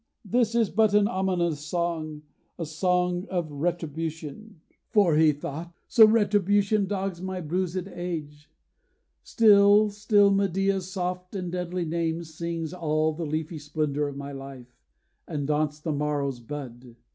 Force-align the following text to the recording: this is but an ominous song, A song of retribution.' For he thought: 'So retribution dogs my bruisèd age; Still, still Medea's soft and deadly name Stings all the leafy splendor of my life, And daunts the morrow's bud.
this 0.25 0.55
is 0.55 0.71
but 0.71 0.95
an 0.95 1.07
ominous 1.07 1.59
song, 1.59 2.23
A 2.57 2.65
song 2.65 3.27
of 3.29 3.51
retribution.' 3.51 4.59
For 4.89 5.15
he 5.15 5.31
thought: 5.31 5.73
'So 5.87 6.07
retribution 6.07 6.87
dogs 6.87 7.21
my 7.21 7.39
bruisèd 7.39 7.95
age; 7.95 8.49
Still, 9.21 9.91
still 9.91 10.31
Medea's 10.31 10.89
soft 10.89 11.35
and 11.35 11.51
deadly 11.51 11.85
name 11.85 12.23
Stings 12.23 12.73
all 12.73 13.13
the 13.13 13.27
leafy 13.27 13.59
splendor 13.59 14.07
of 14.07 14.17
my 14.17 14.31
life, 14.31 14.75
And 15.27 15.45
daunts 15.45 15.79
the 15.79 15.91
morrow's 15.91 16.39
bud. 16.39 16.95